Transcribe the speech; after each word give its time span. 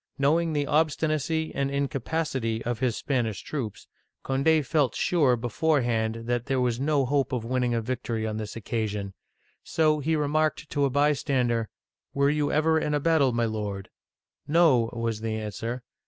Knowing 0.17 0.53
the 0.53 0.65
obstinacy 0.65 1.53
and 1.53 1.69
incapacity 1.69 2.65
of 2.65 2.79
his 2.79 2.97
Spanish 2.97 3.43
troops, 3.43 3.85
Cond6 4.25 4.65
felt 4.65 4.95
sure 4.95 5.35
beforehand 5.37 6.23
that 6.25 6.47
there 6.47 6.59
was 6.59 6.79
no 6.79 7.05
hope 7.05 7.31
of 7.31 7.45
winning 7.45 7.75
a 7.75 7.81
victory 7.83 8.25
on 8.25 8.37
this 8.37 8.55
occasion; 8.55 9.13
so 9.61 9.99
he 9.99 10.15
re 10.15 10.27
marked 10.27 10.71
to 10.71 10.85
a 10.85 10.89
bystander, 10.89 11.69
"Were 12.15 12.31
you 12.31 12.51
ever 12.51 12.79
in 12.79 12.95
a 12.95 12.99
battle, 12.99 13.31
my 13.31 13.45
lord.?"" 13.45 13.91
No," 14.57 14.89
was 14.91 15.21
the 15.21 15.35
answer. 15.35 15.83